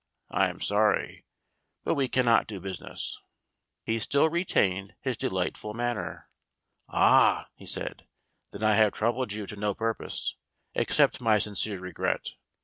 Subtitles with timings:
[0.31, 1.25] I am sorry,
[1.83, 3.21] but we cannot do business."
[3.83, 6.27] He still retained his delightful manner.
[6.89, 8.07] "Ah!" he said,
[8.49, 10.37] "then I have troubled you to no purpose.
[10.75, 12.29] Accept my sincere regret.